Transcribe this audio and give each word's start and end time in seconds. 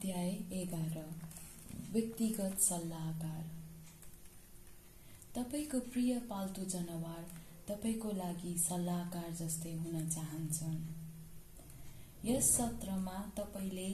अध्याय 0.00 0.30
एघार। 0.52 0.94
व्यक्तिगत 1.92 2.60
सल्लाहकार। 2.60 3.42
तपाईँको 5.34 5.78
प्रिय 5.92 6.18
पाल्तु 6.18 6.64
जनावर 6.64 7.24
तपाईँको 7.68 8.12
लागि 8.12 8.52
सल्लाहकार 8.58 9.30
जस्तै 9.40 9.72
हुन 9.72 10.08
चाहन्छन्। 10.08 10.78
यस 12.24 12.48
सत्रमा 12.56 13.16
तपाईँले 13.36 13.90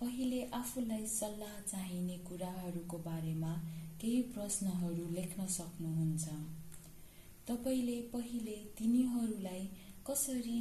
पहिले 0.00 0.40
आफूलाई 0.60 1.06
सल्लाह 1.06 1.60
चाहिने 1.72 2.16
कुराहरूको 2.18 2.98
बारेमा 2.98 3.52
केही 4.00 4.22
प्रश्नहरू 4.32 5.10
लेख्न 5.12 5.46
सक्नुहुन्छ। 5.46 6.28
तपाईँले 7.48 8.00
पहिले 8.14 8.56
तिनीहरूलाई 8.78 9.68
कसरी 10.06 10.58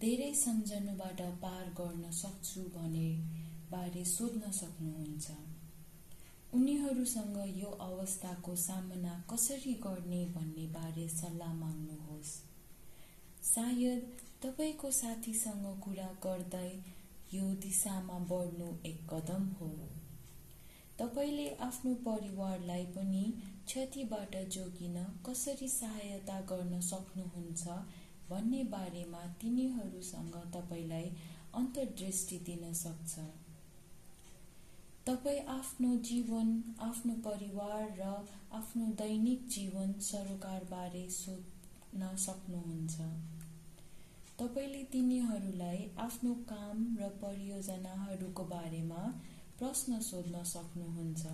धेरै 0.00 0.32
सम्झनुबाट 0.36 1.20
पार 1.44 1.68
गर्न 1.80 2.10
सक्छु 2.12 2.62
भने 2.76 3.08
बारे 3.70 4.04
सोध्न 4.04 4.50
सक्नुहुन्छ। 4.50 5.30
उनीहरूसँग 6.54 7.36
यो 7.56 7.70
अवस्थाको 7.80 8.54
सामना 8.56 9.12
कसरी 9.30 9.74
गर्ने 9.82 10.24
भन्ने 10.26 10.66
बारे 10.68 11.08
सल्लाह 11.08 11.52
माग्नुहोस्। 11.54 12.32
सायद 13.44 14.02
तपाईँको 14.42 14.90
साथीसँग 14.90 15.66
कुरा 15.80 16.08
गर्दै 16.22 16.70
यो 17.34 17.44
दिशामा 17.62 18.18
बढ्नु 18.30 18.68
एक 18.86 18.98
कदम 19.10 19.46
हो। 19.60 19.68
तपाईँले 20.98 21.48
आफ्नो 21.60 21.94
परिवारलाई 22.06 22.84
पनि 22.86 23.24
क्षतिबाट 23.66 24.36
जोगिन 24.48 24.96
कसरी 25.26 25.68
सहायता 25.70 26.40
गर्न 26.50 26.80
सक्नुहुन्छ 26.80 27.68
भन्ने 28.30 28.62
बारेमा 28.72 29.22
तिनीहरूसँग 29.40 30.36
तपाईँलाई 30.54 31.06
अन्तर्दृष्टि 31.54 32.38
दिन 32.46 32.72
सक्छ। 32.74 33.18
तपाईँ 35.10 35.38
आफ्नो 35.48 35.96
जीवन 35.96 36.48
आफ्नो 36.80 37.14
परिवार 37.14 37.86
र 37.98 38.02
आफ्नो 38.52 38.86
दैनिक 38.86 39.48
जीवन 39.48 39.92
सरोकारबारे 40.00 41.08
सोध्न 41.10 42.16
सक्नुहुन्छ। 42.16 43.00
तपाईँले 44.38 44.82
तिनीहरूलाई 44.84 45.90
आफ्नो 45.98 46.34
काम 46.34 46.84
र 47.00 47.08
परियोजनाहरूको 47.22 48.44
बारेमा 48.44 49.02
प्रश्न 49.58 49.98
सोध्न 50.00 50.42
सक्नुहुन्छ। 50.44 51.26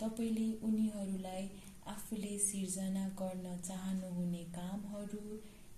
तपाईँले 0.00 0.48
उनीहरूलाई 0.62 1.50
आफूले 1.86 2.38
सिर्जना 2.38 3.08
गर्न 3.20 3.56
चाहनुहुने 3.60 4.44
कामहरू 4.56 5.26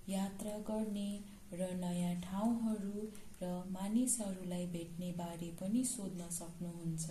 यात्रा 0.08 0.58
गर्ने 0.70 1.10
र 1.52 1.70
नयाँ 1.76 2.14
ठाउँहरू 2.22 3.06
र 3.42 3.48
मानिसहरूलाई 3.70 4.66
भेट्ने 4.66 5.10
बारे 5.12 5.50
पनि 5.60 5.84
सोध्न 5.84 6.28
सक्नुहुन्छ। 6.30 7.10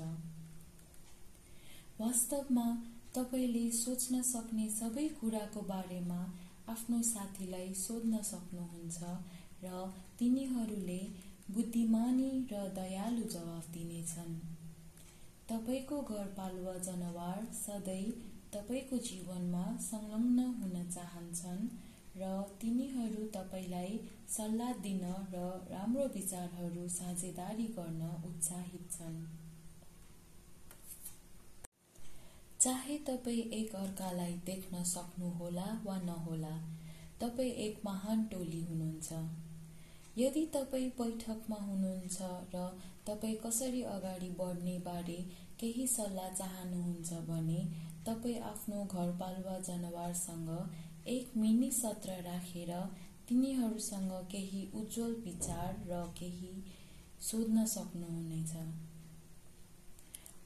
वास्तवमा 2.01 2.67
तपाईँले 3.15 3.65
सोच्न 3.71 4.21
सक्ने 4.23 4.69
सबै 4.69 5.07
कुराको 5.19 5.61
बारेमा 5.67 6.21
आफ्नो 6.69 7.01
साथीलाई 7.09 7.73
सोध्न 7.77 8.21
सक्नुहुन्छ 8.23 8.99
र 9.63 9.83
तिनीहरूले 10.19 11.01
बुद्धिमानी 11.51 12.31
र 12.51 12.63
दयालु 12.75 13.23
जवाफ 13.29 13.69
दिनेछन्। 13.73 14.33
तपाईँको 15.49 16.01
घरपालुवा 16.09 16.75
जनावर 16.87 17.39
सधैँ 17.55 18.11
तपाईँको 18.53 18.97
जीवनमा 19.07 19.65
संलग्न 19.81 20.39
हुन 20.57 20.75
चाहन्छन् 20.89 21.67
र 22.17 22.29
तिनीहरू 22.61 23.25
तपाईँलाई 23.33 23.99
सल्लाह 24.29 24.71
दिन 24.83 25.03
र 25.33 25.43
राम्रो 25.71 26.05
विचारहरू 26.13 26.87
साझेदारी 26.89 27.67
गर्न 27.77 28.01
उत्साहित 28.25 28.91
छन्। 28.91 29.15
चाहे 32.59 32.97
तपाईँ 33.07 33.43
एक 33.59 33.75
अर्कालाई 33.75 34.33
देख्न 34.45 34.83
सक्नुहोला 34.85 35.67
वा 35.85 35.97
नहोला 36.01 36.57
तपाईँ 37.21 37.51
एक 37.65 37.79
महान 37.85 38.23
टोली 38.25 38.61
हुनुहुन्छ। 38.63 39.13
यदि 40.17 40.45
तपाईँ 40.53 40.89
बैठकमा 40.99 41.57
हुनुहुन्छ 41.61 42.21
र 42.55 42.67
तपाईँ 43.07 43.35
कसरी 43.45 43.81
अगाडि 43.89 44.29
बढ्ने 44.39 44.77
बारे 44.85 45.17
केही 45.59 45.87
सल्लाह 45.87 46.29
चाहनुहुन्छ 46.33 47.13
भने 47.29 47.59
तपाईँ 48.05 48.39
आफ्नो 48.43 48.83
घरपालुवा 48.85 49.57
जनावरसँग 49.67 50.49
एक 51.07 51.31
मिनी 51.37 51.71
सत्र 51.71 52.11
राखेर 52.21 52.71
तिनीहरूसँग 53.29 54.11
केही 54.31 54.61
उज्जवल 54.75 55.13
विचार 55.23 55.79
र 55.87 56.01
केही 56.19 56.51
सोध्न 57.21 57.65
सक्नुहुनेछ। 57.65 58.53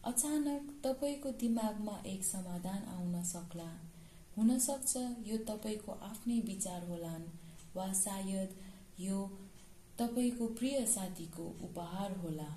अचानक 0.03 0.69
तपाईँको 0.83 1.31
दिमागमा 1.31 1.97
एक 2.05 2.23
समाधान 2.23 2.87
आउन 2.95 3.23
सक्ला। 3.23 3.67
हुनसक्छ 4.37 4.95
यो 5.27 5.37
तपाईँको 5.49 5.91
आफ्नै 5.91 6.39
विचार 6.39 6.87
होलान् 6.87 7.27
वा 7.75 7.91
सायद 7.93 8.55
यो 8.99 9.27
तपाईँको 9.99 10.47
प्रिय 10.47 10.85
साथीको 10.85 11.43
उपहार 11.63 12.17
होला। 12.17 12.49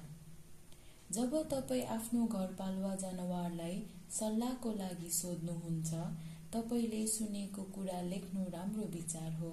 जब 1.12 1.36
तपाईँ 1.50 1.86
आफ्नो 1.88 2.26
घरपालुवा 2.26 2.94
जनावरलाई 2.94 3.82
सल्लाहको 4.10 4.72
लागि 4.72 5.10
सोध्नुहुन्छ 5.10 5.94
तपाईँले 6.52 7.06
सुनेको 7.06 7.62
कुरा 7.74 8.00
लेख्नु 8.02 8.44
राम्रो 8.50 8.84
विचार 8.92 9.32
हो। 9.32 9.50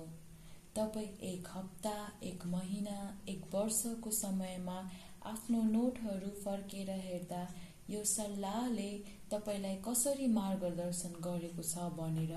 तपाईँ 0.75 1.07
एक 1.29 1.47
हप्ता 1.55 1.95
एक 2.23 2.45
महिना 2.47 2.97
एक 3.29 3.41
वर्षको 3.53 4.11
समयमा 4.11 4.77
आफ्नो 5.25 5.61
नोटहरू 5.63 6.29
फर्केर 6.43 6.89
हेर्दा 6.99 7.41
यो 7.89 8.03
सल्लाहले 8.11 8.89
तपाईँलाई 9.31 9.75
कसरी 9.87 10.27
मार्गदर्शन 10.33 11.19
गरेको 11.27 11.63
छ 11.63 11.89
भनेर 11.97 12.33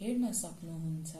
हेर्न 0.00 0.32
सक्नुहुन्छ। 0.32 1.12